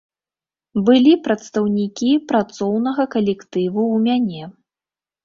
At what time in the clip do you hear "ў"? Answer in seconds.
3.85-3.97